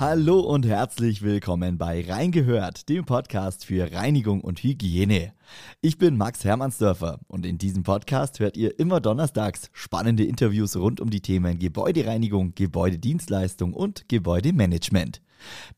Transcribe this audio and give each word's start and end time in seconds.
Hallo 0.00 0.38
und 0.38 0.64
herzlich 0.64 1.22
willkommen 1.22 1.76
bei 1.76 2.04
Reingehört, 2.08 2.88
dem 2.88 3.04
Podcast 3.04 3.64
für 3.64 3.92
Reinigung 3.92 4.42
und 4.42 4.62
Hygiene. 4.62 5.32
Ich 5.80 5.98
bin 5.98 6.16
Max 6.16 6.44
Hermannsdörfer 6.44 7.18
und 7.26 7.44
in 7.44 7.58
diesem 7.58 7.82
Podcast 7.82 8.38
hört 8.38 8.56
ihr 8.56 8.78
immer 8.78 9.00
donnerstags 9.00 9.70
spannende 9.72 10.22
Interviews 10.22 10.76
rund 10.76 11.00
um 11.00 11.10
die 11.10 11.20
Themen 11.20 11.58
Gebäudereinigung, 11.58 12.54
Gebäudedienstleistung 12.54 13.72
und 13.72 14.08
Gebäudemanagement. 14.08 15.20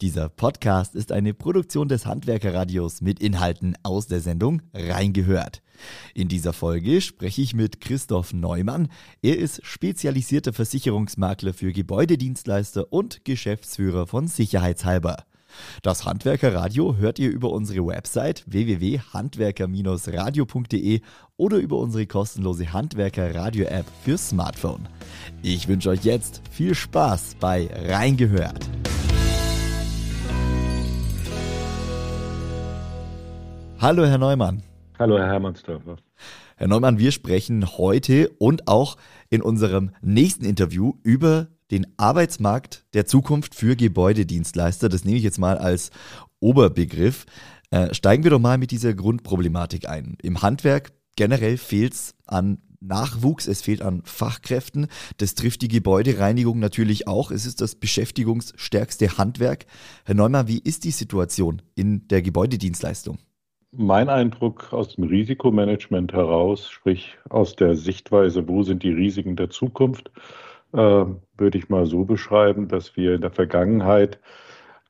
Dieser 0.00 0.28
Podcast 0.28 0.94
ist 0.94 1.12
eine 1.12 1.34
Produktion 1.34 1.88
des 1.88 2.06
Handwerkerradios 2.06 3.00
mit 3.00 3.20
Inhalten 3.20 3.76
aus 3.82 4.06
der 4.06 4.20
Sendung 4.20 4.62
Reingehört. 4.72 5.62
In 6.14 6.28
dieser 6.28 6.52
Folge 6.52 7.00
spreche 7.00 7.42
ich 7.42 7.54
mit 7.54 7.80
Christoph 7.80 8.32
Neumann. 8.32 8.88
Er 9.22 9.38
ist 9.38 9.64
spezialisierter 9.64 10.52
Versicherungsmakler 10.52 11.54
für 11.54 11.72
Gebäudedienstleister 11.72 12.92
und 12.92 13.24
Geschäftsführer 13.24 14.06
von 14.06 14.28
Sicherheitshalber. 14.28 15.24
Das 15.82 16.04
Handwerkerradio 16.04 16.96
hört 16.96 17.18
ihr 17.18 17.30
über 17.30 17.50
unsere 17.50 17.84
Website 17.86 18.44
www.handwerker-radio.de 18.46 21.00
oder 21.36 21.56
über 21.56 21.78
unsere 21.78 22.06
kostenlose 22.06 22.72
Handwerker-Radio-App 22.72 23.86
für 24.04 24.16
Smartphone. 24.16 24.86
Ich 25.42 25.66
wünsche 25.68 25.90
euch 25.90 26.04
jetzt 26.04 26.40
viel 26.50 26.74
Spaß 26.74 27.36
bei 27.40 27.68
Reingehört. 27.72 28.70
Hallo, 33.82 34.04
Herr 34.04 34.18
Neumann. 34.18 34.62
Hallo, 34.98 35.16
Herr 35.16 35.28
Hermannsdörfer. 35.28 35.96
Herr 36.56 36.68
Neumann, 36.68 36.98
wir 36.98 37.12
sprechen 37.12 37.78
heute 37.78 38.28
und 38.36 38.68
auch 38.68 38.98
in 39.30 39.40
unserem 39.40 39.92
nächsten 40.02 40.44
Interview 40.44 40.92
über 41.02 41.46
den 41.70 41.86
Arbeitsmarkt 41.96 42.84
der 42.92 43.06
Zukunft 43.06 43.54
für 43.54 43.76
Gebäudedienstleister. 43.76 44.90
Das 44.90 45.06
nehme 45.06 45.16
ich 45.16 45.22
jetzt 45.22 45.38
mal 45.38 45.56
als 45.56 45.92
Oberbegriff. 46.40 47.24
Äh, 47.70 47.94
steigen 47.94 48.22
wir 48.22 48.30
doch 48.30 48.38
mal 48.38 48.58
mit 48.58 48.70
dieser 48.70 48.92
Grundproblematik 48.92 49.88
ein. 49.88 50.18
Im 50.20 50.42
Handwerk 50.42 50.92
generell 51.16 51.56
fehlt 51.56 51.94
es 51.94 52.14
an 52.26 52.58
Nachwuchs, 52.80 53.46
es 53.46 53.62
fehlt 53.62 53.80
an 53.80 54.02
Fachkräften. 54.04 54.88
Das 55.16 55.34
trifft 55.34 55.62
die 55.62 55.68
Gebäudereinigung 55.68 56.58
natürlich 56.58 57.08
auch. 57.08 57.30
Es 57.30 57.46
ist 57.46 57.62
das 57.62 57.76
beschäftigungsstärkste 57.76 59.16
Handwerk. 59.16 59.64
Herr 60.04 60.16
Neumann, 60.16 60.48
wie 60.48 60.58
ist 60.58 60.84
die 60.84 60.90
Situation 60.90 61.62
in 61.74 62.06
der 62.08 62.20
Gebäudedienstleistung? 62.20 63.18
Mein 63.72 64.08
Eindruck 64.08 64.72
aus 64.72 64.96
dem 64.96 65.04
Risikomanagement 65.04 66.12
heraus, 66.12 66.68
sprich 66.68 67.16
aus 67.28 67.54
der 67.54 67.76
Sichtweise, 67.76 68.48
wo 68.48 68.64
sind 68.64 68.82
die 68.82 68.90
Risiken 68.92 69.36
der 69.36 69.48
Zukunft, 69.50 70.10
äh, 70.72 70.76
würde 70.76 71.58
ich 71.58 71.68
mal 71.68 71.86
so 71.86 72.04
beschreiben, 72.04 72.66
dass 72.66 72.96
wir 72.96 73.14
in 73.14 73.20
der 73.20 73.30
Vergangenheit 73.30 74.18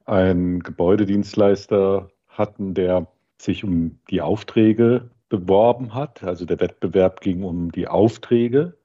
einen 0.07 0.61
Gebäudedienstleister 0.61 2.11
hatten, 2.29 2.73
der 2.73 3.07
sich 3.37 3.65
um 3.65 3.99
die 4.09 4.23
Aufträge 4.23 5.11
beworben 5.29 5.95
hat. 5.95 6.23
Also 6.25 6.47
der 6.47 6.61
Wettbewerb 6.61 7.21
ging 7.21 7.45
um 7.45 7.71
die 7.73 7.87
Aufträge 7.87 8.77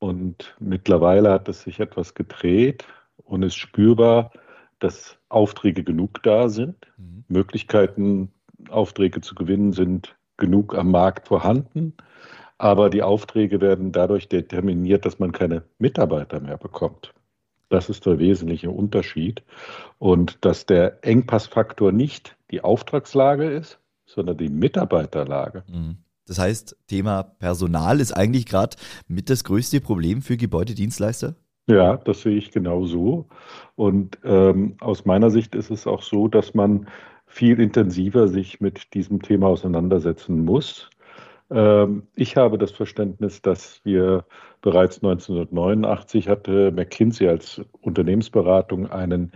und 0.00 0.56
mittlerweile 0.58 1.30
hat 1.30 1.48
es 1.48 1.62
sich 1.62 1.78
etwas 1.78 2.14
gedreht 2.14 2.86
und 3.18 3.44
ist 3.44 3.56
spürbar, 3.56 4.32
dass 4.80 5.16
Aufträge 5.28 5.84
genug 5.84 6.22
da 6.24 6.48
sind, 6.48 6.92
mhm. 6.98 7.24
Möglichkeiten 7.28 8.33
Aufträge 8.70 9.20
zu 9.20 9.34
gewinnen, 9.34 9.72
sind 9.72 10.16
genug 10.36 10.74
am 10.74 10.90
Markt 10.90 11.28
vorhanden. 11.28 11.94
Aber 12.58 12.90
die 12.90 13.02
Aufträge 13.02 13.60
werden 13.60 13.92
dadurch 13.92 14.28
determiniert, 14.28 15.04
dass 15.04 15.18
man 15.18 15.32
keine 15.32 15.64
Mitarbeiter 15.78 16.40
mehr 16.40 16.56
bekommt. 16.56 17.12
Das 17.68 17.88
ist 17.88 18.06
der 18.06 18.18
wesentliche 18.18 18.70
Unterschied. 18.70 19.42
Und 19.98 20.44
dass 20.44 20.66
der 20.66 21.04
Engpassfaktor 21.04 21.92
nicht 21.92 22.36
die 22.50 22.62
Auftragslage 22.62 23.50
ist, 23.50 23.80
sondern 24.06 24.36
die 24.36 24.48
Mitarbeiterlage. 24.48 25.64
Mhm. 25.68 25.96
Das 26.26 26.38
heißt, 26.38 26.76
Thema 26.86 27.22
Personal 27.22 28.00
ist 28.00 28.12
eigentlich 28.12 28.46
gerade 28.46 28.76
mit 29.08 29.28
das 29.28 29.44
größte 29.44 29.80
Problem 29.80 30.22
für 30.22 30.36
Gebäudedienstleister? 30.36 31.34
Ja, 31.66 31.96
das 31.96 32.22
sehe 32.22 32.36
ich 32.36 32.50
genau 32.50 32.84
so. 32.84 33.26
Und 33.74 34.18
ähm, 34.24 34.76
aus 34.80 35.04
meiner 35.04 35.30
Sicht 35.30 35.54
ist 35.54 35.70
es 35.70 35.86
auch 35.86 36.02
so, 36.02 36.28
dass 36.28 36.54
man 36.54 36.88
viel 37.34 37.58
intensiver 37.58 38.28
sich 38.28 38.60
mit 38.60 38.94
diesem 38.94 39.20
Thema 39.20 39.48
auseinandersetzen 39.48 40.44
muss. 40.44 40.88
Ähm, 41.50 42.06
ich 42.14 42.36
habe 42.36 42.58
das 42.58 42.70
Verständnis, 42.70 43.42
dass 43.42 43.80
wir 43.84 44.24
bereits 44.62 45.02
1989 45.02 46.28
hatte 46.28 46.70
McKinsey 46.70 47.26
als 47.26 47.60
Unternehmensberatung 47.80 48.88
einen 48.88 49.32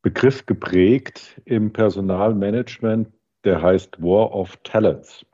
Begriff 0.00 0.46
geprägt 0.46 1.38
im 1.44 1.70
Personalmanagement, 1.70 3.08
der 3.44 3.60
heißt 3.60 4.02
War 4.02 4.34
of 4.34 4.56
Talents. 4.62 5.26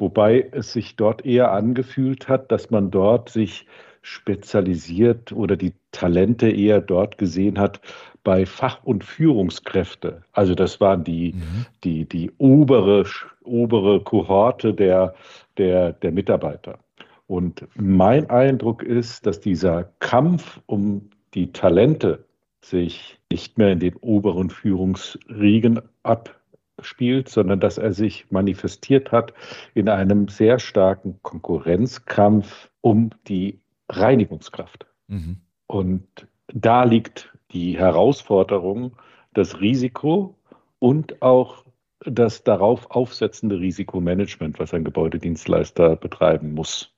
Wobei 0.00 0.48
es 0.50 0.72
sich 0.72 0.96
dort 0.96 1.24
eher 1.24 1.52
angefühlt 1.52 2.28
hat, 2.28 2.50
dass 2.50 2.70
man 2.70 2.90
dort 2.90 3.28
sich 3.28 3.68
spezialisiert 4.06 5.32
oder 5.32 5.56
die 5.56 5.72
Talente 5.90 6.48
eher 6.48 6.80
dort 6.80 7.18
gesehen 7.18 7.58
hat, 7.58 7.80
bei 8.22 8.46
Fach- 8.46 8.84
und 8.84 9.02
Führungskräfte. 9.02 10.22
Also 10.32 10.54
das 10.54 10.80
waren 10.80 11.02
die, 11.02 11.32
mhm. 11.32 11.66
die, 11.82 12.04
die 12.08 12.30
obere, 12.38 13.04
obere 13.42 14.00
Kohorte 14.00 14.74
der, 14.74 15.14
der, 15.58 15.92
der 15.92 16.12
Mitarbeiter. 16.12 16.78
Und 17.26 17.66
mein 17.74 18.30
Eindruck 18.30 18.84
ist, 18.84 19.26
dass 19.26 19.40
dieser 19.40 19.90
Kampf 19.98 20.60
um 20.66 21.10
die 21.34 21.50
Talente 21.50 22.24
sich 22.60 23.18
nicht 23.30 23.58
mehr 23.58 23.72
in 23.72 23.80
den 23.80 23.96
oberen 23.96 24.50
Führungsriegen 24.50 25.80
abspielt, 26.04 27.28
sondern 27.28 27.58
dass 27.58 27.76
er 27.76 27.92
sich 27.92 28.30
manifestiert 28.30 29.10
hat 29.10 29.34
in 29.74 29.88
einem 29.88 30.28
sehr 30.28 30.60
starken 30.60 31.18
Konkurrenzkampf 31.22 32.70
um 32.82 33.10
die 33.26 33.58
Reinigungskraft. 33.88 34.86
Mhm. 35.08 35.40
Und 35.66 36.26
da 36.48 36.84
liegt 36.84 37.32
die 37.52 37.78
Herausforderung, 37.78 38.96
das 39.34 39.60
Risiko 39.60 40.38
und 40.78 41.22
auch 41.22 41.64
das 42.00 42.44
darauf 42.44 42.90
aufsetzende 42.90 43.58
Risikomanagement, 43.58 44.58
was 44.58 44.74
ein 44.74 44.84
Gebäudedienstleister 44.84 45.96
betreiben 45.96 46.52
muss. 46.52 46.95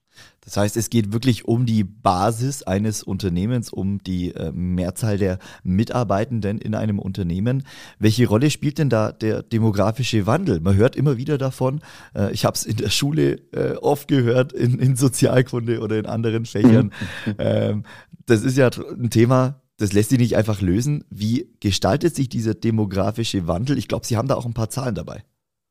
Das 0.48 0.56
heißt, 0.56 0.76
es 0.78 0.88
geht 0.88 1.12
wirklich 1.12 1.44
um 1.46 1.66
die 1.66 1.84
Basis 1.84 2.62
eines 2.62 3.02
Unternehmens, 3.02 3.70
um 3.70 4.02
die 4.02 4.34
äh, 4.34 4.50
Mehrzahl 4.50 5.18
der 5.18 5.38
Mitarbeitenden 5.62 6.58
in 6.58 6.74
einem 6.74 6.98
Unternehmen. 6.98 7.64
Welche 7.98 8.26
Rolle 8.26 8.50
spielt 8.50 8.78
denn 8.78 8.88
da 8.88 9.12
der 9.12 9.42
demografische 9.42 10.26
Wandel? 10.26 10.60
Man 10.60 10.76
hört 10.76 10.96
immer 10.96 11.18
wieder 11.18 11.36
davon. 11.36 11.80
Äh, 12.14 12.32
ich 12.32 12.46
habe 12.46 12.54
es 12.54 12.64
in 12.64 12.76
der 12.76 12.88
Schule 12.88 13.40
äh, 13.52 13.74
oft 13.74 14.08
gehört, 14.08 14.54
in, 14.54 14.78
in, 14.78 14.96
Sozialkunde 14.96 15.80
oder 15.80 15.98
in 15.98 16.06
anderen 16.06 16.46
Fächern. 16.46 16.92
ähm, 17.38 17.84
das 18.24 18.42
ist 18.42 18.56
ja 18.56 18.70
ein 18.98 19.10
Thema, 19.10 19.60
das 19.76 19.92
lässt 19.92 20.10
sich 20.10 20.18
nicht 20.18 20.36
einfach 20.36 20.60
lösen. 20.60 21.04
Wie 21.10 21.50
gestaltet 21.60 22.16
sich 22.16 22.28
dieser 22.28 22.54
demografische 22.54 23.46
Wandel? 23.46 23.78
Ich 23.78 23.86
glaube, 23.86 24.06
Sie 24.06 24.16
haben 24.16 24.28
da 24.28 24.34
auch 24.34 24.46
ein 24.46 24.54
paar 24.54 24.70
Zahlen 24.70 24.94
dabei. 24.94 25.24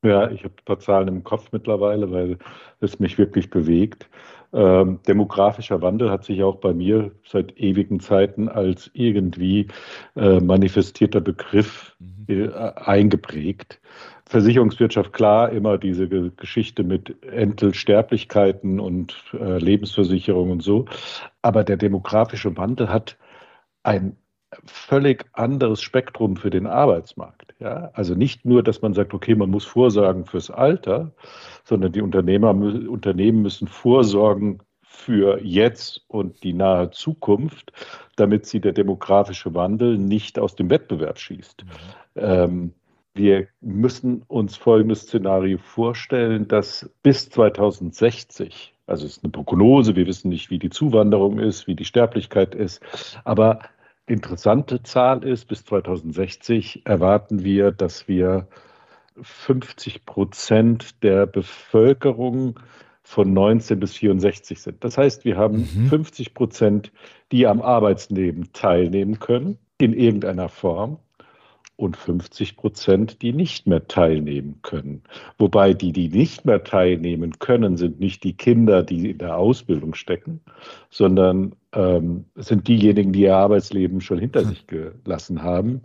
Ja, 0.03 0.29
ich 0.29 0.43
habe 0.43 0.53
ein 0.53 0.65
paar 0.65 0.79
Zahlen 0.79 1.07
im 1.07 1.23
Kopf 1.23 1.51
mittlerweile, 1.51 2.11
weil 2.11 2.37
es 2.79 2.99
mich 2.99 3.17
wirklich 3.17 3.49
bewegt. 3.49 4.07
Ähm, 4.53 4.99
demografischer 5.07 5.81
Wandel 5.81 6.09
hat 6.09 6.23
sich 6.23 6.41
auch 6.43 6.57
bei 6.57 6.73
mir 6.73 7.11
seit 7.25 7.57
ewigen 7.57 7.99
Zeiten 7.99 8.47
als 8.47 8.89
irgendwie 8.93 9.67
äh, 10.15 10.39
manifestierter 10.39 11.19
Begriff 11.19 11.95
mhm. 11.99 12.25
äh, 12.29 12.51
eingeprägt. 12.75 13.81
Versicherungswirtschaft, 14.25 15.13
klar, 15.13 15.51
immer 15.51 15.77
diese 15.77 16.07
Ge 16.07 16.31
Geschichte 16.35 16.83
mit 16.83 17.23
Entelsterblichkeiten 17.23 18.79
und 18.79 19.15
äh, 19.33 19.57
Lebensversicherung 19.57 20.51
und 20.51 20.63
so. 20.63 20.85
Aber 21.41 21.63
der 21.63 21.77
demografische 21.77 22.55
Wandel 22.55 22.89
hat 22.89 23.17
ein 23.83 24.17
völlig 24.65 25.25
anderes 25.33 25.81
Spektrum 25.81 26.37
für 26.37 26.49
den 26.49 26.67
Arbeitsmarkt. 26.67 27.53
Ja? 27.59 27.91
Also 27.93 28.15
nicht 28.15 28.45
nur, 28.45 28.63
dass 28.63 28.81
man 28.81 28.93
sagt, 28.93 29.13
okay, 29.13 29.35
man 29.35 29.49
muss 29.49 29.65
vorsorgen 29.65 30.25
fürs 30.25 30.49
Alter, 30.49 31.11
sondern 31.63 31.91
die 31.91 32.01
Unternehmer, 32.01 32.51
Unternehmen 32.51 33.41
müssen 33.41 33.67
vorsorgen 33.67 34.59
für 34.81 35.43
jetzt 35.43 36.01
und 36.07 36.43
die 36.43 36.53
nahe 36.53 36.89
Zukunft, 36.91 37.71
damit 38.15 38.45
sie 38.45 38.59
der 38.59 38.73
demografische 38.73 39.53
Wandel 39.53 39.97
nicht 39.97 40.39
aus 40.39 40.55
dem 40.55 40.69
Wettbewerb 40.69 41.19
schießt. 41.19 41.65
Mhm. 41.65 42.21
Ähm, 42.21 42.73
wir 43.13 43.47
müssen 43.61 44.23
uns 44.27 44.55
folgendes 44.55 45.01
Szenario 45.01 45.57
vorstellen, 45.57 46.47
dass 46.47 46.89
bis 47.03 47.29
2060, 47.29 48.73
also 48.85 49.05
es 49.05 49.17
ist 49.17 49.23
eine 49.23 49.31
Prognose, 49.31 49.95
wir 49.95 50.05
wissen 50.05 50.29
nicht, 50.29 50.49
wie 50.51 50.59
die 50.59 50.69
Zuwanderung 50.69 51.39
ist, 51.39 51.67
wie 51.67 51.75
die 51.75 51.85
Sterblichkeit 51.85 52.53
ist, 52.53 52.81
aber 53.23 53.59
interessante 54.07 54.81
Zahl 54.83 55.23
ist, 55.23 55.45
bis 55.45 55.63
2060 55.65 56.85
erwarten 56.85 57.43
wir, 57.43 57.71
dass 57.71 58.07
wir 58.07 58.47
50 59.21 60.05
Prozent 60.05 61.03
der 61.03 61.25
Bevölkerung 61.25 62.59
von 63.03 63.33
19 63.33 63.79
bis 63.79 63.95
64 63.95 64.61
sind. 64.61 64.83
Das 64.83 64.97
heißt, 64.97 65.25
wir 65.25 65.37
haben 65.37 65.59
mhm. 65.59 65.87
50 65.87 66.33
Prozent, 66.33 66.91
die 67.31 67.47
am 67.47 67.61
Arbeitsleben 67.61 68.51
teilnehmen 68.53 69.19
können, 69.19 69.57
in 69.77 69.93
irgendeiner 69.93 70.49
Form. 70.49 70.99
Und 71.77 71.95
50 71.95 72.57
Prozent, 72.57 73.21
die 73.21 73.31
nicht 73.31 73.67
mehr 73.67 73.87
teilnehmen 73.87 74.59
können. 74.63 75.03
Wobei 75.37 75.73
die, 75.73 75.93
die 75.93 76.09
nicht 76.09 76.43
mehr 76.43 76.63
teilnehmen 76.63 77.39
können, 77.39 77.77
sind 77.77 77.99
nicht 77.99 78.23
die 78.23 78.33
Kinder, 78.33 78.83
die 78.83 79.11
in 79.11 79.19
der 79.19 79.37
Ausbildung 79.37 79.93
stecken, 79.93 80.41
sondern 80.89 81.55
ähm, 81.73 82.25
sind 82.35 82.67
diejenigen, 82.67 83.13
die 83.13 83.21
ihr 83.21 83.35
Arbeitsleben 83.35 84.01
schon 84.01 84.19
hinter 84.19 84.41
hm. 84.41 84.49
sich 84.49 84.67
gelassen 84.67 85.43
haben 85.43 85.81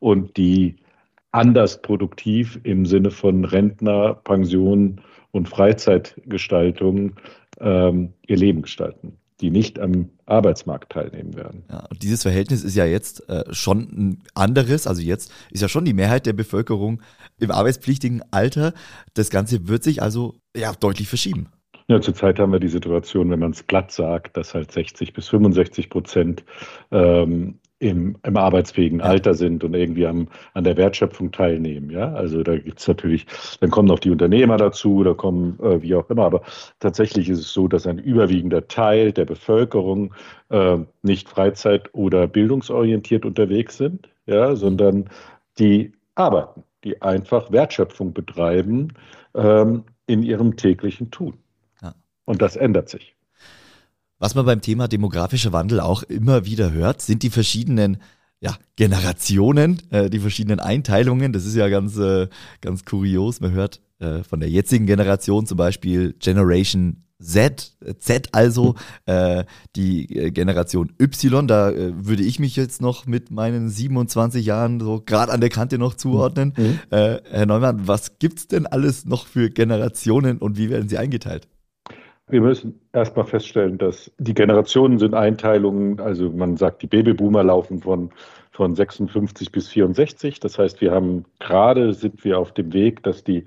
und 0.00 0.36
die 0.36 0.76
anders 1.30 1.80
produktiv 1.80 2.58
im 2.64 2.84
Sinne 2.84 3.10
von 3.10 3.44
Rentner, 3.44 4.14
Pension 4.14 5.00
und 5.30 5.48
Freizeitgestaltung 5.48 7.14
ähm, 7.60 8.12
ihr 8.26 8.36
Leben 8.36 8.62
gestalten 8.62 9.16
die 9.40 9.50
nicht 9.50 9.78
am 9.78 10.10
Arbeitsmarkt 10.24 10.92
teilnehmen 10.92 11.34
werden. 11.34 11.64
Ja, 11.70 11.84
und 11.90 12.02
dieses 12.02 12.22
Verhältnis 12.22 12.64
ist 12.64 12.74
ja 12.74 12.86
jetzt 12.86 13.28
äh, 13.28 13.44
schon 13.52 13.80
ein 13.80 14.22
anderes. 14.34 14.86
Also 14.86 15.02
jetzt 15.02 15.30
ist 15.50 15.60
ja 15.60 15.68
schon 15.68 15.84
die 15.84 15.92
Mehrheit 15.92 16.26
der 16.26 16.32
Bevölkerung 16.32 17.02
im 17.38 17.50
arbeitspflichtigen 17.50 18.22
Alter. 18.30 18.72
Das 19.14 19.30
Ganze 19.30 19.68
wird 19.68 19.82
sich 19.82 20.02
also 20.02 20.36
ja 20.56 20.72
deutlich 20.72 21.08
verschieben. 21.08 21.48
Ja, 21.88 22.00
zurzeit 22.00 22.40
haben 22.40 22.52
wir 22.52 22.58
die 22.58 22.68
Situation, 22.68 23.30
wenn 23.30 23.38
man 23.38 23.52
es 23.52 23.66
glatt 23.66 23.92
sagt, 23.92 24.36
dass 24.36 24.54
halt 24.54 24.72
60 24.72 25.12
bis 25.12 25.28
65 25.28 25.88
Prozent 25.88 26.44
ähm, 26.90 27.60
im, 27.78 28.16
im 28.22 28.36
arbeitsfähigen 28.36 29.02
Alter 29.02 29.34
sind 29.34 29.62
und 29.62 29.74
irgendwie 29.74 30.06
am, 30.06 30.28
an 30.54 30.64
der 30.64 30.76
Wertschöpfung 30.76 31.30
teilnehmen. 31.30 31.90
Ja, 31.90 32.12
also 32.12 32.42
da 32.42 32.56
gibt 32.56 32.80
es 32.80 32.88
natürlich, 32.88 33.26
dann 33.60 33.70
kommen 33.70 33.88
noch 33.88 33.98
die 33.98 34.10
Unternehmer 34.10 34.56
dazu, 34.56 35.02
da 35.02 35.12
kommen 35.12 35.58
äh, 35.60 35.82
wie 35.82 35.94
auch 35.94 36.08
immer, 36.08 36.24
aber 36.24 36.42
tatsächlich 36.80 37.28
ist 37.28 37.40
es 37.40 37.52
so, 37.52 37.68
dass 37.68 37.86
ein 37.86 37.98
überwiegender 37.98 38.66
Teil 38.68 39.12
der 39.12 39.26
Bevölkerung 39.26 40.14
äh, 40.48 40.78
nicht 41.02 41.28
freizeit- 41.28 41.92
oder 41.92 42.26
bildungsorientiert 42.26 43.24
unterwegs 43.26 43.76
sind, 43.76 44.08
ja, 44.26 44.56
sondern 44.56 45.10
die 45.58 45.92
arbeiten, 46.14 46.64
die 46.82 47.02
einfach 47.02 47.52
Wertschöpfung 47.52 48.14
betreiben 48.14 48.94
ähm, 49.34 49.84
in 50.06 50.22
ihrem 50.22 50.56
täglichen 50.56 51.10
Tun. 51.10 51.34
Ja. 51.82 51.94
Und 52.24 52.40
das 52.40 52.56
ändert 52.56 52.88
sich. 52.88 53.15
Was 54.18 54.34
man 54.34 54.46
beim 54.46 54.60
Thema 54.62 54.88
demografischer 54.88 55.52
Wandel 55.52 55.80
auch 55.80 56.02
immer 56.02 56.46
wieder 56.46 56.72
hört, 56.72 57.02
sind 57.02 57.22
die 57.22 57.30
verschiedenen 57.30 57.98
ja, 58.40 58.56
Generationen, 58.76 59.82
äh, 59.90 60.10
die 60.10 60.20
verschiedenen 60.20 60.60
Einteilungen. 60.60 61.32
Das 61.32 61.44
ist 61.44 61.54
ja 61.54 61.68
ganz, 61.68 61.96
äh, 61.96 62.28
ganz 62.60 62.84
kurios. 62.84 63.40
Man 63.40 63.52
hört 63.52 63.80
äh, 63.98 64.22
von 64.22 64.40
der 64.40 64.48
jetzigen 64.48 64.86
Generation 64.86 65.46
zum 65.46 65.56
Beispiel 65.56 66.14
Generation 66.18 67.02
Z, 67.18 67.76
Z 67.98 68.28
also, 68.32 68.74
äh, 69.06 69.44
die 69.74 70.14
äh, 70.14 70.30
Generation 70.30 70.92
Y, 71.00 71.46
da 71.46 71.70
äh, 71.70 71.92
würde 71.96 72.22
ich 72.22 72.38
mich 72.38 72.56
jetzt 72.56 72.82
noch 72.82 73.06
mit 73.06 73.30
meinen 73.30 73.70
27 73.70 74.44
Jahren 74.44 74.80
so 74.80 75.02
gerade 75.04 75.32
an 75.32 75.40
der 75.40 75.50
Kante 75.50 75.78
noch 75.78 75.94
zuordnen. 75.94 76.52
Mhm. 76.56 76.78
Äh, 76.90 77.20
Herr 77.30 77.46
Neumann, 77.46 77.88
was 77.88 78.18
gibt's 78.18 78.48
denn 78.48 78.66
alles 78.66 79.06
noch 79.06 79.26
für 79.26 79.48
Generationen 79.50 80.38
und 80.38 80.58
wie 80.58 80.68
werden 80.68 80.88
sie 80.88 80.98
eingeteilt? 80.98 81.48
Wir 82.28 82.40
müssen 82.40 82.80
erstmal 82.92 83.24
feststellen, 83.24 83.78
dass 83.78 84.10
die 84.18 84.34
Generationen 84.34 84.98
sind 84.98 85.14
Einteilungen, 85.14 86.00
also 86.00 86.28
man 86.30 86.56
sagt, 86.56 86.82
die 86.82 86.88
Babyboomer 86.88 87.44
laufen 87.44 87.80
von, 87.82 88.10
von 88.50 88.74
56 88.74 89.52
bis 89.52 89.68
64. 89.68 90.40
Das 90.40 90.58
heißt, 90.58 90.80
wir 90.80 90.90
haben 90.90 91.24
gerade 91.38 91.92
sind 91.92 92.24
wir 92.24 92.40
auf 92.40 92.52
dem 92.52 92.72
Weg, 92.72 93.04
dass 93.04 93.22
die, 93.22 93.44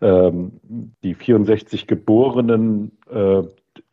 ähm, 0.00 0.60
die 1.04 1.12
64 1.12 1.86
Geborenen 1.86 2.92
äh, 3.10 3.42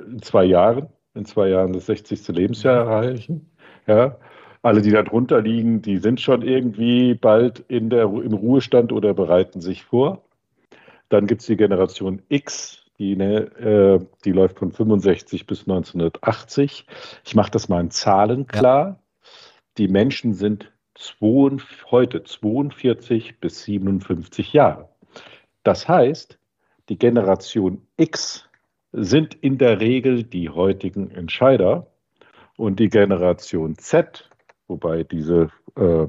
in 0.05 0.21
zwei 0.21 0.45
Jahren, 0.45 0.87
in 1.15 1.25
zwei 1.25 1.49
Jahren 1.49 1.73
das 1.73 1.87
60. 1.87 2.25
Lebensjahr 2.29 2.77
erreichen. 2.77 3.51
Ja. 3.87 4.17
Alle, 4.61 4.81
die 4.81 4.91
da 4.91 5.03
drunter 5.03 5.41
liegen, 5.41 5.81
die 5.81 5.97
sind 5.97 6.21
schon 6.21 6.43
irgendwie 6.43 7.13
bald 7.13 7.59
in 7.67 7.89
der, 7.89 8.03
im 8.03 8.33
Ruhestand 8.33 8.93
oder 8.93 9.13
bereiten 9.13 9.59
sich 9.59 9.83
vor. 9.83 10.23
Dann 11.09 11.27
gibt 11.27 11.41
es 11.41 11.47
die 11.47 11.57
Generation 11.57 12.21
X, 12.29 12.88
die, 12.99 13.15
ne, 13.15 13.37
äh, 13.57 14.05
die 14.25 14.31
läuft 14.31 14.59
von 14.59 14.71
65 14.71 15.47
bis 15.47 15.61
1980. 15.61 16.85
Ich 17.25 17.35
mache 17.35 17.51
das 17.51 17.69
mal 17.69 17.79
in 17.81 17.91
Zahlen 17.91 18.45
klar. 18.45 18.87
Ja. 18.87 18.99
Die 19.77 19.87
Menschen 19.87 20.33
sind 20.33 20.71
zwei, 20.95 21.57
heute 21.89 22.23
42 22.23 23.39
bis 23.39 23.63
57 23.63 24.53
Jahre. 24.53 24.89
Das 25.63 25.87
heißt, 25.87 26.37
die 26.89 26.97
Generation 26.97 27.87
X 27.97 28.49
sind 28.91 29.35
in 29.35 29.57
der 29.57 29.79
Regel 29.79 30.23
die 30.23 30.49
heutigen 30.49 31.11
Entscheider 31.11 31.87
und 32.57 32.79
die 32.79 32.89
Generation 32.89 33.77
Z, 33.77 34.29
wobei 34.67 35.03
diese 35.03 35.49
äh, 35.75 36.07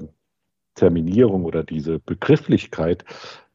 Terminierung 0.74 1.44
oder 1.44 1.62
diese 1.62 1.98
Begrifflichkeit 1.98 3.04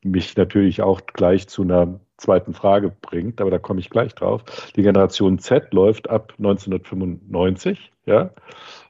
mich 0.06 0.38
natürlich 0.38 0.82
auch 0.82 1.02
gleich 1.08 1.48
zu 1.48 1.64
einer 1.64 2.00
zweiten 2.18 2.54
Frage 2.54 2.94
bringt, 3.02 3.42
aber 3.42 3.52
da 3.52 3.60
komme 3.60 3.80
ich 3.80 3.90
gleich 3.90 4.16
drauf. 4.16 4.44
Die 4.76 4.84
Generation 4.84 5.40
Z 5.40 5.74
läuft 5.74 6.10
ab 6.10 6.34
1995, 6.38 7.92
ja, 8.06 8.32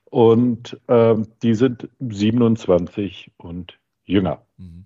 und 0.05 0.79
ähm, 0.87 1.27
die 1.41 1.55
sind 1.55 1.89
27 1.99 3.31
und 3.37 3.79
jünger. 4.05 4.41
Mhm. 4.57 4.85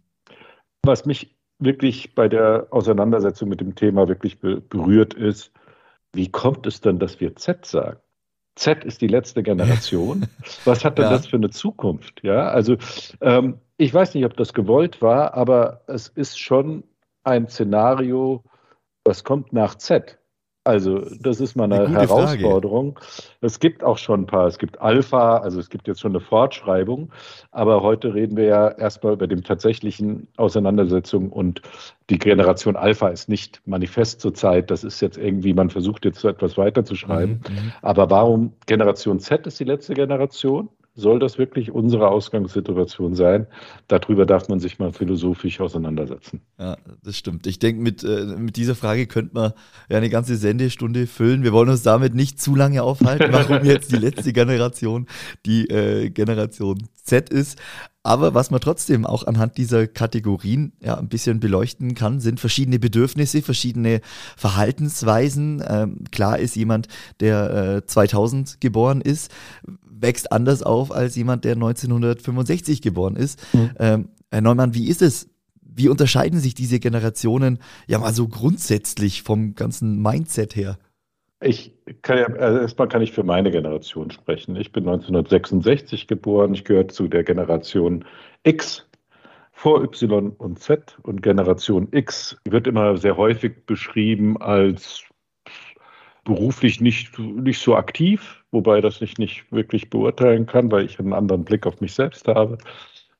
Was 0.83 1.05
mich 1.05 1.35
wirklich 1.59 2.15
bei 2.15 2.29
der 2.29 2.67
Auseinandersetzung 2.71 3.49
mit 3.49 3.59
dem 3.59 3.75
Thema 3.75 4.07
wirklich 4.07 4.39
berührt 4.39 5.13
ist, 5.13 5.51
wie 6.13 6.31
kommt 6.31 6.65
es 6.65 6.81
denn, 6.81 6.99
dass 6.99 7.19
wir 7.19 7.35
Z 7.35 7.65
sagen? 7.65 7.99
Z 8.55 8.83
ist 8.83 9.01
die 9.01 9.07
letzte 9.07 9.43
Generation. 9.43 10.27
Was 10.65 10.83
hat 10.83 10.97
denn 10.97 11.05
ja. 11.05 11.11
das 11.11 11.27
für 11.27 11.37
eine 11.37 11.49
Zukunft? 11.49 12.21
Ja, 12.23 12.49
also 12.49 12.77
ähm, 13.21 13.59
ich 13.79 13.93
weiß 13.93 14.13
nicht, 14.13 14.25
ob 14.25 14.35
das 14.35 14.53
gewollt 14.53 15.01
war, 15.01 15.33
aber 15.33 15.81
es 15.87 16.09
ist 16.09 16.37
schon 16.37 16.83
ein 17.23 17.47
Szenario, 17.47 18.43
was 19.05 19.23
kommt 19.23 19.53
nach 19.53 19.75
Z. 19.75 20.19
Also 20.65 20.99
das 21.21 21.39
ist 21.39 21.55
mal 21.55 21.63
eine, 21.63 21.85
eine 21.85 21.99
Herausforderung. 22.01 22.95
Frage. 22.95 23.37
Es 23.39 23.59
gibt 23.61 23.81
auch 23.81 23.97
schon 23.97 24.23
ein 24.23 24.25
paar, 24.25 24.47
es 24.47 24.57
gibt 24.59 24.81
Alpha, 24.81 25.37
also 25.37 25.61
es 25.61 25.69
gibt 25.69 25.87
jetzt 25.87 26.01
schon 26.01 26.11
eine 26.11 26.19
Fortschreibung, 26.19 27.11
aber 27.51 27.81
heute 27.81 28.13
reden 28.13 28.35
wir 28.35 28.43
ja 28.43 28.67
erstmal 28.67 29.13
über 29.13 29.27
die 29.27 29.41
tatsächlichen 29.41 30.27
Auseinandersetzungen 30.35 31.29
und 31.29 31.61
die 32.09 32.19
Generation 32.19 32.75
Alpha 32.75 33.07
ist 33.07 33.29
nicht 33.29 33.61
manifest 33.65 34.19
zurzeit. 34.19 34.69
Das 34.69 34.83
ist 34.83 34.99
jetzt 34.99 35.17
irgendwie, 35.17 35.53
man 35.53 35.69
versucht 35.69 36.03
jetzt 36.03 36.19
so 36.19 36.27
etwas 36.27 36.57
weiterzuschreiben. 36.57 37.41
Mhm, 37.47 37.55
mhm. 37.55 37.71
aber 37.81 38.09
warum 38.09 38.51
Generation 38.65 39.21
Z 39.21 39.47
ist 39.47 39.59
die 39.61 39.63
letzte 39.63 39.93
Generation? 39.93 40.67
Soll 40.99 41.19
das 41.19 41.37
wirklich 41.37 41.71
unsere 41.71 42.09
Ausgangssituation 42.09 43.15
sein? 43.15 43.47
Darüber 43.87 44.25
darf 44.25 44.49
man 44.49 44.59
sich 44.59 44.79
mal 44.79 44.91
philosophisch 44.91 45.61
auseinandersetzen. 45.61 46.41
Ja, 46.59 46.77
das 47.03 47.17
stimmt. 47.17 47.47
Ich 47.47 47.59
denke, 47.59 47.81
mit, 47.81 48.03
äh, 48.03 48.25
mit 48.37 48.57
dieser 48.57 48.75
Frage 48.75 49.07
könnte 49.07 49.33
man 49.33 49.53
ja 49.89 49.97
eine 49.97 50.09
ganze 50.09 50.35
Sendestunde 50.35 51.07
füllen. 51.07 51.43
Wir 51.43 51.53
wollen 51.53 51.69
uns 51.69 51.83
damit 51.83 52.15
nicht 52.15 52.41
zu 52.41 52.55
lange 52.55 52.83
aufhalten, 52.83 53.31
warum 53.31 53.63
jetzt 53.63 53.91
die 53.91 53.97
letzte 53.97 54.33
Generation 54.33 55.07
die 55.45 55.69
äh, 55.69 56.09
Generation 56.09 56.83
Z 57.03 57.29
ist. 57.29 57.57
Aber 58.03 58.33
was 58.33 58.49
man 58.49 58.61
trotzdem 58.61 59.05
auch 59.05 59.27
anhand 59.27 59.57
dieser 59.57 59.85
Kategorien 59.85 60.71
ja 60.81 60.97
ein 60.97 61.09
bisschen 61.09 61.39
beleuchten 61.39 61.95
kann, 61.95 62.21
sind 62.21 62.39
verschiedene 62.39 62.79
Bedürfnisse, 62.79 63.41
verschiedene 63.41 63.99
Verhaltensweisen. 64.37 65.61
Ähm, 65.67 66.05
klar 66.11 66.39
ist 66.39 66.55
jemand, 66.55 66.87
der 67.19 67.75
äh, 67.77 67.85
2000 67.85 68.61
geboren 68.61 69.01
ist, 69.01 69.31
wächst 70.01 70.31
anders 70.31 70.63
auf 70.63 70.91
als 70.91 71.15
jemand, 71.15 71.45
der 71.45 71.53
1965 71.53 72.81
geboren 72.81 73.15
ist. 73.15 73.41
Mhm. 73.53 73.71
Ähm, 73.79 74.09
Herr 74.31 74.41
Neumann, 74.41 74.73
wie 74.73 74.87
ist 74.87 75.01
es? 75.01 75.29
Wie 75.61 75.89
unterscheiden 75.89 76.39
sich 76.39 76.55
diese 76.55 76.79
Generationen 76.79 77.59
ja 77.87 77.99
mal 77.99 78.13
so 78.13 78.27
grundsätzlich 78.27 79.23
vom 79.23 79.55
ganzen 79.55 80.01
Mindset 80.01 80.55
her? 80.55 80.77
Ich 81.41 81.73
kann 82.01 82.17
ja, 82.17 82.25
also 82.25 82.59
erstmal 82.59 82.89
kann 82.89 83.01
ich 83.01 83.13
für 83.13 83.23
meine 83.23 83.49
Generation 83.49 84.11
sprechen. 84.11 84.57
Ich 84.57 84.73
bin 84.73 84.83
1966 84.83 86.07
geboren. 86.07 86.53
Ich 86.53 86.65
gehöre 86.65 86.89
zu 86.89 87.07
der 87.07 87.23
Generation 87.23 88.03
X 88.43 88.85
vor 89.51 89.81
Y 89.83 90.31
und 90.31 90.59
Z. 90.59 90.97
Und 91.03 91.21
Generation 91.21 91.87
X 91.91 92.35
wird 92.43 92.67
immer 92.67 92.97
sehr 92.97 93.15
häufig 93.15 93.65
beschrieben 93.65 94.41
als 94.41 95.03
beruflich 96.25 96.81
nicht, 96.81 97.17
nicht 97.17 97.59
so 97.59 97.75
aktiv, 97.75 98.38
wobei 98.51 98.81
das 98.81 99.01
ich 99.01 99.17
nicht 99.17 99.51
wirklich 99.51 99.89
beurteilen 99.89 100.45
kann, 100.45 100.71
weil 100.71 100.85
ich 100.85 100.99
einen 100.99 101.13
anderen 101.13 101.43
Blick 101.43 101.65
auf 101.67 101.81
mich 101.81 101.93
selbst 101.93 102.27
habe. 102.27 102.57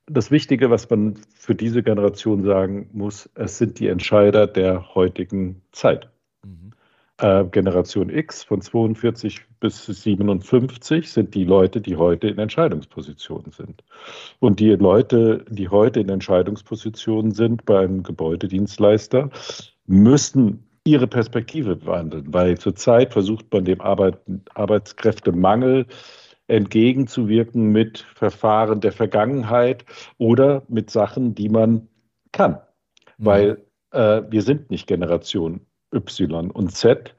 Das 0.08 0.32
Wichtige, 0.32 0.72
was 0.72 0.90
man 0.90 1.20
für 1.36 1.54
diese 1.54 1.84
Generation 1.84 2.44
sagen 2.44 2.90
muss, 2.94 3.30
es 3.36 3.58
sind 3.58 3.80
die 3.80 3.88
Entscheider 3.88 4.48
der 4.48 4.96
heutigen 4.96 5.62
Zeit. 5.72 6.10
Mhm. 6.44 6.72
Äh, 7.20 7.46
Generation 7.46 8.10
X 8.10 8.44
von 8.44 8.62
42 8.62 9.42
bis 9.60 9.86
57 9.86 11.12
sind 11.12 11.36
die 11.36 11.44
Leute, 11.44 11.82
die 11.82 11.96
heute 11.96 12.28
in 12.28 12.40
Entscheidungspositionen 12.40 13.52
sind. 13.52 13.84
Und 14.40 14.60
die 14.60 14.72
Leute, 14.72 15.46
die 15.50 15.70
heute 15.70 16.00
in 16.00 16.10
Entscheidungspositionen 16.10 17.32
sind 17.32 17.66
beim 17.66 18.02
Gebäudedienstleister, 18.02 19.30
müssen 19.86 20.69
ihre 20.90 21.08
Perspektive 21.08 21.86
wandeln, 21.86 22.34
weil 22.34 22.58
zurzeit 22.58 23.14
versucht 23.14 23.52
man 23.54 23.66
dem 23.66 23.80
Arbeit, 23.82 24.18
Arbeitskräftemangel 24.56 25.86
entgegenzuwirken 26.48 27.72
mit 27.72 28.00
Verfahren 28.16 28.82
der 28.82 28.92
Vergangenheit 28.92 29.86
oder 30.18 30.64
mit 30.68 30.90
Sachen, 30.90 31.36
die 31.36 31.50
man 31.50 31.88
kann. 32.32 32.54
Mhm. 33.18 33.26
Weil 33.26 33.66
äh, 33.92 34.24
wir 34.30 34.42
sind 34.42 34.72
nicht 34.72 34.88
Generation 34.88 35.62
Y 35.94 36.50
und 36.50 36.72
Z. 36.72 37.16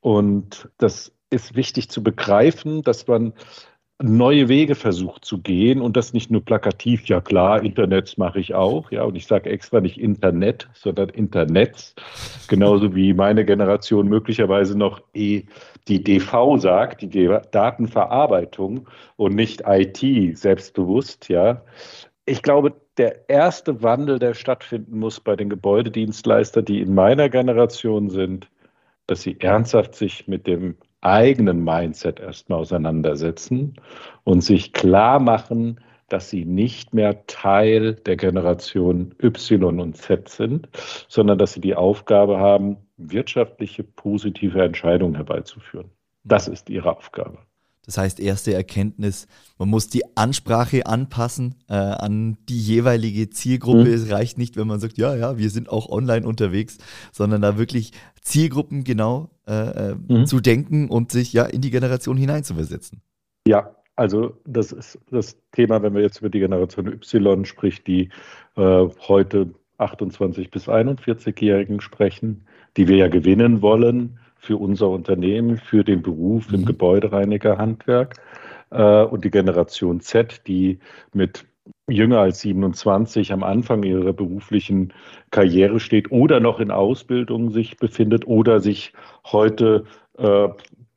Und 0.00 0.68
das 0.78 1.12
ist 1.30 1.54
wichtig 1.54 1.88
zu 1.90 2.02
begreifen, 2.02 2.82
dass 2.82 3.06
man 3.06 3.32
neue 4.02 4.48
Wege 4.48 4.74
versucht 4.74 5.24
zu 5.24 5.38
gehen 5.38 5.80
und 5.80 5.96
das 5.96 6.12
nicht 6.12 6.30
nur 6.30 6.44
plakativ, 6.44 7.06
ja 7.06 7.20
klar, 7.20 7.62
Internets 7.62 8.18
mache 8.18 8.40
ich 8.40 8.54
auch, 8.54 8.90
ja, 8.90 9.04
und 9.04 9.16
ich 9.16 9.26
sage 9.26 9.50
extra 9.50 9.80
nicht 9.80 9.98
Internet, 9.98 10.68
sondern 10.74 11.08
Internets, 11.10 11.94
genauso 12.48 12.94
wie 12.94 13.14
meine 13.14 13.44
Generation 13.44 14.08
möglicherweise 14.08 14.76
noch 14.76 15.00
eh 15.14 15.44
die 15.88 16.02
DV 16.02 16.58
sagt, 16.58 17.02
die 17.02 17.28
Datenverarbeitung 17.50 18.88
und 19.16 19.34
nicht 19.34 19.62
IT 19.66 20.38
selbstbewusst, 20.38 21.28
ja. 21.28 21.62
Ich 22.24 22.42
glaube, 22.42 22.74
der 22.98 23.28
erste 23.28 23.82
Wandel, 23.82 24.18
der 24.18 24.34
stattfinden 24.34 24.98
muss 24.98 25.18
bei 25.18 25.34
den 25.34 25.50
Gebäudedienstleistern, 25.50 26.64
die 26.64 26.80
in 26.80 26.94
meiner 26.94 27.28
Generation 27.28 28.10
sind, 28.10 28.48
dass 29.06 29.22
sie 29.22 29.40
ernsthaft 29.40 29.94
sich 29.94 30.28
mit 30.28 30.46
dem 30.46 30.76
eigenen 31.02 31.62
Mindset 31.62 32.20
erstmal 32.20 32.60
auseinandersetzen 32.60 33.74
und 34.24 34.40
sich 34.42 34.72
klar 34.72 35.20
machen, 35.20 35.80
dass 36.08 36.30
sie 36.30 36.44
nicht 36.44 36.94
mehr 36.94 37.26
Teil 37.26 37.94
der 37.94 38.16
Generation 38.16 39.14
Y 39.22 39.80
und 39.80 39.96
Z 39.96 40.28
sind, 40.28 40.68
sondern 41.08 41.38
dass 41.38 41.54
sie 41.54 41.60
die 41.60 41.74
Aufgabe 41.74 42.38
haben, 42.38 42.76
wirtschaftliche 42.96 43.82
positive 43.82 44.62
Entscheidungen 44.62 45.14
herbeizuführen. 45.14 45.90
Das 46.24 46.48
ist 46.48 46.70
ihre 46.70 46.96
Aufgabe. 46.96 47.38
Das 47.84 47.98
heißt, 47.98 48.20
erste 48.20 48.54
Erkenntnis, 48.54 49.26
man 49.58 49.68
muss 49.68 49.88
die 49.88 50.02
Ansprache 50.16 50.86
anpassen 50.86 51.56
äh, 51.68 51.74
an 51.74 52.38
die 52.48 52.58
jeweilige 52.58 53.28
Zielgruppe. 53.30 53.86
Mhm. 53.86 53.94
Es 53.94 54.10
reicht 54.10 54.38
nicht, 54.38 54.56
wenn 54.56 54.68
man 54.68 54.78
sagt, 54.78 54.98
ja, 54.98 55.16
ja, 55.16 55.36
wir 55.36 55.50
sind 55.50 55.68
auch 55.68 55.88
online 55.88 56.26
unterwegs, 56.26 56.78
sondern 57.10 57.42
da 57.42 57.58
wirklich 57.58 57.92
Zielgruppen 58.20 58.84
genau 58.84 59.30
äh, 59.48 59.90
äh, 59.90 59.94
mhm. 59.94 60.26
zu 60.26 60.40
denken 60.40 60.88
und 60.88 61.10
sich 61.10 61.32
ja 61.32 61.44
in 61.44 61.60
die 61.60 61.70
Generation 61.70 62.16
hineinzuversetzen. 62.16 63.02
Ja, 63.48 63.74
also 63.96 64.40
das 64.46 64.70
ist 64.70 64.98
das 65.10 65.36
Thema, 65.50 65.82
wenn 65.82 65.94
wir 65.94 66.02
jetzt 66.02 66.20
über 66.20 66.30
die 66.30 66.38
Generation 66.38 66.86
Y 66.88 67.44
sprich, 67.44 67.82
die 67.82 68.10
äh, 68.56 68.88
heute 69.08 69.50
28 69.78 70.52
bis 70.52 70.68
41-Jährigen 70.68 71.80
sprechen, 71.80 72.46
die 72.76 72.86
wir 72.86 72.96
ja 72.96 73.08
gewinnen 73.08 73.60
wollen 73.60 74.20
für 74.42 74.56
unser 74.56 74.90
Unternehmen, 74.90 75.56
für 75.56 75.84
den 75.84 76.02
Beruf 76.02 76.48
mhm. 76.48 76.54
im 76.56 76.64
Gebäudereinigerhandwerk 76.64 78.16
äh, 78.70 79.04
und 79.04 79.24
die 79.24 79.30
Generation 79.30 80.00
Z, 80.00 80.42
die 80.48 80.80
mit 81.14 81.46
jünger 81.88 82.18
als 82.18 82.40
27 82.40 83.32
am 83.32 83.44
Anfang 83.44 83.84
ihrer 83.84 84.12
beruflichen 84.12 84.92
Karriere 85.30 85.78
steht 85.78 86.10
oder 86.10 86.40
noch 86.40 86.58
in 86.58 86.72
Ausbildung 86.72 87.50
sich 87.50 87.76
befindet 87.76 88.26
oder 88.26 88.58
sich 88.58 88.92
heute 89.24 89.84
äh, 90.18 90.48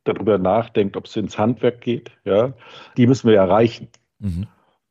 darüber 0.05 0.39
nachdenkt, 0.39 0.97
ob 0.97 1.05
es 1.05 1.15
ins 1.15 1.37
Handwerk 1.37 1.81
geht, 1.81 2.11
ja, 2.23 2.53
die 2.97 3.05
müssen 3.05 3.29
wir 3.29 3.37
erreichen. 3.37 3.89
Mhm. 4.17 4.47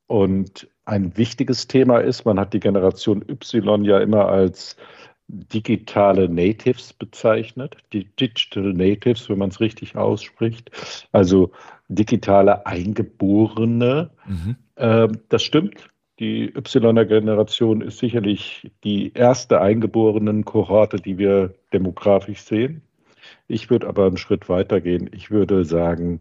Und 0.07 0.69
ein 0.85 1.17
wichtiges 1.17 1.67
Thema 1.67 1.99
ist, 1.99 2.25
man 2.25 2.39
hat 2.39 2.53
die 2.53 2.61
Generation 2.61 3.25
Y 3.29 3.85
ja 3.85 3.99
immer 3.99 4.29
als 4.29 4.77
digitale 5.29 6.29
Natives 6.29 6.93
bezeichnet, 6.93 7.77
die 7.93 8.05
Digital 8.05 8.73
Natives, 8.73 9.29
wenn 9.29 9.39
man 9.39 9.51
es 9.51 9.61
richtig 9.61 9.97
ausspricht, 9.97 10.71
also 11.13 11.51
digitale 11.89 12.67
Eingeborene. 12.67 14.11
Mhm. 14.27 14.57
Äh, 14.77 15.09
das 15.29 15.43
stimmt. 15.43 15.89
Die 16.21 16.55
Y-Generation 16.55 17.81
ist 17.81 17.99
sicherlich 17.99 18.71
die 18.85 19.13
erste 19.15 19.61
eingeborenen 19.61 20.45
Kohorte, 20.45 20.97
die 20.97 21.19
wir 21.19 21.55
demografisch 21.73 22.41
sehen. 22.41 22.83
Ich 23.49 23.71
würde 23.71 23.89
aber 23.89 24.07
einen 24.07 24.17
Schritt 24.17 24.49
weiter 24.49 24.81
gehen. 24.81 25.11
Ich 25.13 25.31
würde 25.31 25.65
sagen, 25.65 26.21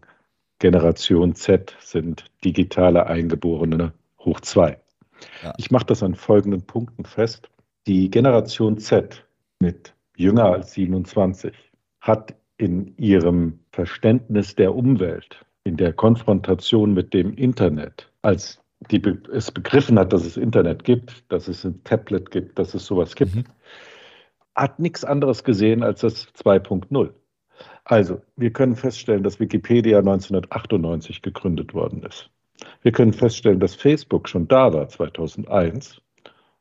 Generation 0.58 1.34
Z 1.34 1.76
sind 1.80 2.24
digitale 2.44 3.06
Eingeborene 3.06 3.92
hoch 4.18 4.40
zwei. 4.40 4.78
Ja. 5.42 5.52
Ich 5.58 5.70
mache 5.70 5.86
das 5.86 6.02
an 6.02 6.14
folgenden 6.14 6.62
Punkten 6.62 7.04
fest. 7.04 7.50
Die 7.86 8.10
Generation 8.10 8.78
Z 8.78 9.26
mit 9.60 9.94
jünger 10.16 10.46
als 10.46 10.72
27 10.72 11.52
hat 12.00 12.34
in 12.56 12.96
ihrem 12.96 13.58
Verständnis 13.72 14.54
der 14.54 14.74
Umwelt, 14.74 15.44
in 15.64 15.76
der 15.76 15.92
Konfrontation 15.92 16.94
mit 16.94 17.12
dem 17.12 17.34
Internet, 17.34 18.10
als 18.22 18.58
die 18.90 19.02
es 19.32 19.50
begriffen 19.50 19.98
hat, 19.98 20.14
dass 20.14 20.24
es 20.24 20.38
Internet 20.38 20.84
gibt, 20.84 21.30
dass 21.30 21.46
es 21.46 21.64
ein 21.64 21.84
Tablet 21.84 22.30
gibt, 22.30 22.58
dass 22.58 22.72
es 22.72 22.86
sowas 22.86 23.14
gibt, 23.16 23.34
mhm. 23.34 23.44
hat 24.54 24.78
nichts 24.78 25.04
anderes 25.04 25.44
gesehen 25.44 25.82
als 25.82 26.00
das 26.00 26.28
2.0. 26.36 27.10
Also, 27.84 28.22
wir 28.36 28.50
können 28.50 28.76
feststellen, 28.76 29.22
dass 29.22 29.40
Wikipedia 29.40 29.98
1998 29.98 31.20
gegründet 31.20 31.74
worden 31.74 32.02
ist. 32.02 32.30
Wir 32.80 32.92
können 32.92 33.12
feststellen, 33.12 33.60
dass 33.60 33.74
Facebook 33.74 34.26
schon 34.28 34.48
da 34.48 34.72
war 34.72 34.88
2001 34.88 36.00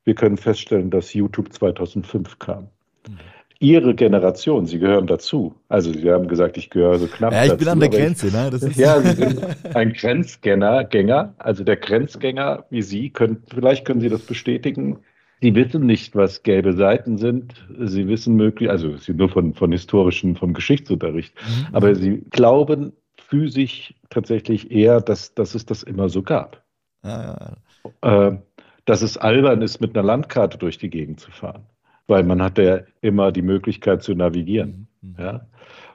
wir 0.05 0.15
können 0.15 0.37
feststellen, 0.37 0.89
dass 0.89 1.13
YouTube 1.13 1.51
2005 1.53 2.39
kam. 2.39 2.69
Mhm. 3.07 3.19
Ihre 3.59 3.95
Generation, 3.95 4.65
Sie 4.65 4.77
gehören 4.77 5.07
dazu. 5.07 5.55
Also 5.69 5.93
Sie 5.93 6.11
haben 6.11 6.27
gesagt, 6.27 6.57
ich 6.57 6.69
gehöre 6.69 6.99
so 6.99 7.07
knapp. 7.07 7.31
Ja, 7.31 7.43
ich 7.43 7.51
dazu, 7.51 7.59
bin 7.59 7.67
an 7.69 7.79
der 7.79 7.89
Grenze. 7.89 8.27
Ne? 8.27 8.49
Das 8.51 8.61
ist 8.61 8.77
ja, 8.77 8.99
Sie 9.01 9.15
sind 9.15 9.41
ein 9.73 9.93
Grenzgänger, 9.93 10.83
Gänger, 10.83 11.33
also 11.37 11.63
der 11.63 11.77
Grenzgänger 11.77 12.65
wie 12.69 12.81
Sie. 12.81 13.09
Können, 13.09 13.43
vielleicht 13.47 13.85
können 13.85 14.01
Sie 14.01 14.09
das 14.09 14.21
bestätigen. 14.21 14.99
Sie 15.41 15.55
wissen 15.55 15.85
nicht, 15.85 16.13
was 16.15 16.43
gelbe 16.43 16.73
Seiten 16.73 17.17
sind. 17.17 17.53
Sie 17.79 18.07
wissen 18.07 18.35
möglich, 18.35 18.69
also 18.69 18.97
Sie 18.97 19.13
nur 19.13 19.29
von, 19.29 19.53
von 19.53 19.71
historischen, 19.71 20.35
vom 20.35 20.53
Geschichtsunterricht. 20.53 21.33
Mhm. 21.35 21.75
Aber 21.75 21.95
Sie 21.95 22.21
glauben 22.31 22.91
physisch 23.15 23.93
tatsächlich 24.09 24.71
eher, 24.71 24.99
dass, 24.99 25.35
dass 25.35 25.55
es 25.55 25.65
das 25.65 25.83
immer 25.83 26.09
so 26.09 26.21
gab. 26.21 26.63
Ja, 27.03 27.57
ja. 28.01 28.27
Äh, 28.27 28.37
dass 28.85 29.01
es 29.01 29.17
albern 29.17 29.61
ist, 29.61 29.81
mit 29.81 29.95
einer 29.95 30.05
Landkarte 30.05 30.57
durch 30.57 30.77
die 30.77 30.89
Gegend 30.89 31.19
zu 31.19 31.31
fahren, 31.31 31.65
weil 32.07 32.23
man 32.23 32.41
hat 32.41 32.57
ja 32.57 32.81
immer 33.01 33.31
die 33.31 33.41
Möglichkeit 33.41 34.03
zu 34.03 34.13
navigieren. 34.13 34.87
Mhm. 35.01 35.09
mhm. 35.09 35.15
Ja? 35.23 35.47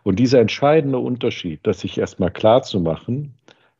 Und 0.04 0.18
dieser 0.18 0.40
entscheidende 0.40 0.98
Unterschied, 0.98 1.60
das 1.64 1.80
sich 1.80 1.98
erstmal 1.98 2.30
klar 2.30 2.62
zu 2.62 2.80
machen, 2.80 3.34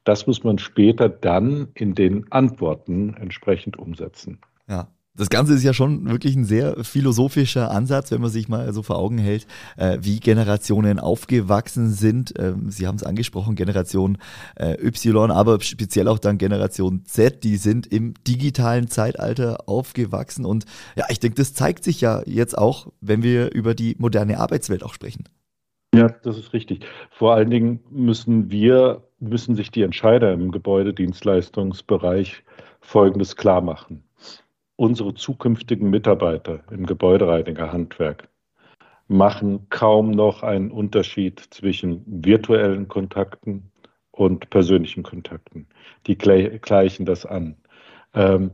das 0.04 0.26
muss 0.26 0.44
man 0.44 0.58
später 0.58 1.08
dann 1.08 1.68
in 1.74 1.94
den 1.94 2.30
Antworten 2.32 3.14
entsprechend 3.14 3.78
umsetzen. 3.78 4.40
Ja. 4.68 4.88
Das 5.18 5.30
Ganze 5.30 5.54
ist 5.54 5.64
ja 5.64 5.74
schon 5.74 6.08
wirklich 6.08 6.36
ein 6.36 6.44
sehr 6.44 6.84
philosophischer 6.84 7.72
Ansatz, 7.72 8.12
wenn 8.12 8.20
man 8.20 8.30
sich 8.30 8.48
mal 8.48 8.72
so 8.72 8.84
vor 8.84 8.98
Augen 8.98 9.18
hält, 9.18 9.48
äh, 9.76 9.98
wie 10.00 10.20
Generationen 10.20 11.00
aufgewachsen 11.00 11.90
sind. 11.90 12.34
Ähm, 12.38 12.70
Sie 12.70 12.86
haben 12.86 12.94
es 12.94 13.02
angesprochen, 13.02 13.56
Generation 13.56 14.18
äh, 14.54 14.76
Y, 14.80 15.32
aber 15.32 15.60
speziell 15.60 16.06
auch 16.06 16.20
dann 16.20 16.38
Generation 16.38 17.04
Z, 17.04 17.42
die 17.42 17.56
sind 17.56 17.88
im 17.88 18.14
digitalen 18.28 18.86
Zeitalter 18.86 19.68
aufgewachsen. 19.68 20.44
Und 20.44 20.66
ja, 20.94 21.06
ich 21.08 21.18
denke, 21.18 21.34
das 21.34 21.52
zeigt 21.52 21.82
sich 21.82 22.00
ja 22.00 22.22
jetzt 22.24 22.56
auch, 22.56 22.86
wenn 23.00 23.24
wir 23.24 23.52
über 23.52 23.74
die 23.74 23.96
moderne 23.98 24.38
Arbeitswelt 24.38 24.84
auch 24.84 24.94
sprechen. 24.94 25.24
Ja, 25.92 26.10
das 26.22 26.38
ist 26.38 26.52
richtig. 26.52 26.86
Vor 27.10 27.34
allen 27.34 27.50
Dingen 27.50 27.80
müssen 27.90 28.52
wir, 28.52 29.02
müssen 29.18 29.56
sich 29.56 29.72
die 29.72 29.82
Entscheider 29.82 30.32
im 30.32 30.52
Gebäudedienstleistungsbereich 30.52 32.44
Folgendes 32.80 33.34
klar 33.34 33.62
machen 33.62 34.04
unsere 34.78 35.12
zukünftigen 35.12 35.90
Mitarbeiter 35.90 36.60
im 36.70 36.86
Gebäudereinigerhandwerk 36.86 38.28
machen 39.08 39.68
kaum 39.70 40.12
noch 40.12 40.44
einen 40.44 40.70
Unterschied 40.70 41.40
zwischen 41.50 42.04
virtuellen 42.06 42.86
Kontakten 42.86 43.72
und 44.12 44.50
persönlichen 44.50 45.02
Kontakten. 45.02 45.66
Die 46.06 46.16
gleichen 46.16 47.06
das 47.06 47.26
an. 47.26 47.56
Ähm, 48.14 48.52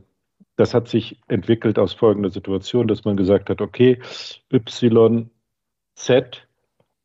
das 0.55 0.73
hat 0.73 0.87
sich 0.87 1.19
entwickelt 1.27 1.77
aus 1.77 1.93
folgender 1.93 2.31
Situation, 2.31 2.87
dass 2.87 3.05
man 3.05 3.17
gesagt 3.17 3.49
hat, 3.49 3.61
okay, 3.61 3.99
Y, 4.51 5.29
Z 5.93 6.47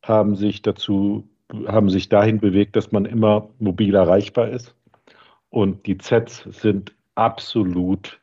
haben 0.03 0.35
sich 0.35 0.62
dazu, 0.62 1.29
haben 1.67 1.91
sich 1.91 2.09
dahin 2.09 2.39
bewegt, 2.39 2.75
dass 2.75 2.91
man 2.91 3.05
immer 3.05 3.50
mobil 3.59 3.95
erreichbar 3.95 4.49
ist. 4.49 4.75
Und 5.50 5.87
die 5.87 5.99
Zs 5.99 6.45
sind 6.49 6.95
absolut 7.17 8.20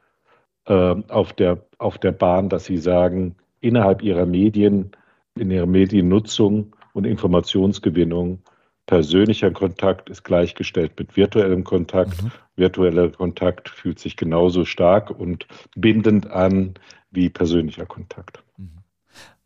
auf, 0.74 1.34
der, 1.34 1.66
auf 1.78 1.98
der 1.98 2.12
Bahn, 2.12 2.50
dass 2.50 2.66
sie 2.66 2.78
sagen, 2.78 3.36
innerhalb 3.62 4.02
ihrer 4.02 4.26
Medien, 4.26 4.92
in 5.36 5.52
ihrer 5.52 5.66
Mediennutzung 5.66 6.76
und 6.94 7.06
Informationsgewinnung, 7.06 8.40
persönlicher 8.86 9.52
Kontakt 9.52 10.10
ist 10.10 10.24
gleichgestellt 10.24 10.94
mit 10.98 11.16
virtuellem 11.16 11.64
Kontakt. 11.64 12.24
Mhm. 12.24 12.32
Virtueller 12.56 13.10
Kontakt 13.10 13.70
fühlt 13.70 14.00
sich 14.00 14.18
genauso 14.18 14.66
stark 14.66 15.12
und 15.12 15.46
bindend 15.76 16.32
an 16.32 16.74
wie 17.12 17.30
persönlicher 17.30 17.86
Kontakt. 17.86 18.44
Mhm. 18.58 18.80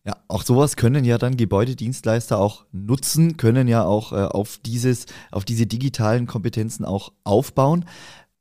Ja, 0.03 0.15
auch 0.27 0.41
sowas 0.41 0.77
können 0.77 1.05
ja 1.05 1.19
dann 1.19 1.37
Gebäudedienstleister 1.37 2.39
auch 2.39 2.65
nutzen, 2.71 3.37
können 3.37 3.67
ja 3.67 3.83
auch 3.83 4.13
äh, 4.13 4.15
auf 4.15 4.57
dieses, 4.65 5.05
auf 5.31 5.45
diese 5.45 5.67
digitalen 5.67 6.25
Kompetenzen 6.25 6.85
auch 6.85 7.11
aufbauen. 7.23 7.85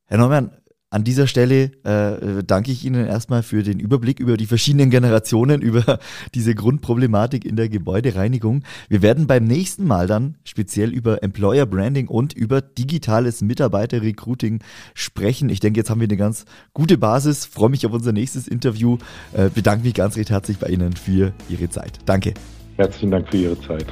Herr 0.07 0.19
Neumann, 0.19 0.53
an 0.91 1.05
dieser 1.05 1.29
Stelle 1.29 1.71
äh, 1.85 2.43
danke 2.45 2.73
ich 2.73 2.85
Ihnen 2.85 3.07
erstmal 3.07 3.45
für 3.45 3.63
den 3.63 3.79
Überblick 3.79 4.19
über 4.19 4.37
die 4.37 4.47
verschiedenen 4.47 4.91
Generationen, 4.91 5.63
über 5.63 6.01
diese 6.35 6.55
Grundproblematik 6.55 7.45
in 7.45 7.55
der 7.55 7.69
Gebäudereinigung. 7.69 8.65
Wir 8.89 9.01
werden 9.01 9.29
beim 9.29 9.45
nächsten 9.45 9.87
Mal 9.87 10.09
dann 10.09 10.37
speziell 10.43 10.91
über 10.91 11.23
Employer 11.23 11.65
Branding 11.67 12.09
und 12.09 12.33
über 12.33 12.61
digitales 12.61 13.41
Mitarbeiterrecruiting 13.41 14.61
sprechen. 14.95 15.49
Ich 15.49 15.61
denke, 15.61 15.79
jetzt 15.79 15.91
haben 15.91 16.01
wir 16.01 16.09
eine 16.09 16.17
ganz 16.17 16.45
gute 16.75 16.99
Basis. 16.99 17.47
Freue 17.47 17.71
mich 17.71 17.87
auf 17.87 17.93
unser 17.93 18.13
nächstes 18.13 18.49
Interview. 18.49 18.99
Äh, 19.33 19.49
bedanke 19.49 19.85
mich 19.85 19.95
ganz 19.95 20.17
recht 20.17 20.31
herzlich 20.31 20.59
bei 20.59 20.69
Ihnen 20.69 20.95
für 20.95 21.33
Ihre 21.49 21.71
Zeit. 21.71 21.99
Danke. 22.05 22.35
Herzlichen 22.77 23.13
Dank 23.13 23.29
für 23.29 23.37
Ihre 23.37 23.61
Zeit. 23.61 23.87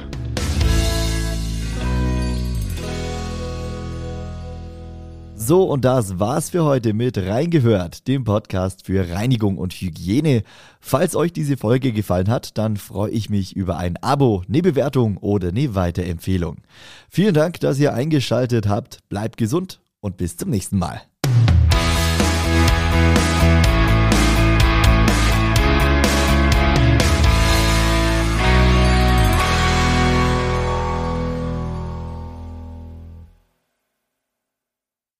So, 5.49 5.63
und 5.63 5.83
das 5.83 6.19
war's 6.19 6.51
für 6.51 6.63
heute 6.63 6.93
mit 6.93 7.17
Reingehört, 7.17 8.07
dem 8.07 8.23
Podcast 8.23 8.85
für 8.85 9.09
Reinigung 9.09 9.57
und 9.57 9.73
Hygiene. 9.73 10.43
Falls 10.79 11.15
euch 11.15 11.33
diese 11.33 11.57
Folge 11.57 11.91
gefallen 11.91 12.29
hat, 12.29 12.55
dann 12.59 12.77
freue 12.77 13.09
ich 13.09 13.31
mich 13.31 13.55
über 13.55 13.77
ein 13.77 13.97
Abo, 13.97 14.43
eine 14.47 14.61
Bewertung 14.61 15.17
oder 15.17 15.47
eine 15.47 15.73
Weiterempfehlung. 15.73 16.57
Vielen 17.09 17.33
Dank, 17.33 17.59
dass 17.61 17.79
ihr 17.79 17.95
eingeschaltet 17.95 18.67
habt. 18.67 18.99
Bleibt 19.09 19.37
gesund 19.37 19.81
und 20.01 20.17
bis 20.17 20.37
zum 20.37 20.51
nächsten 20.51 20.77
Mal. 20.77 21.01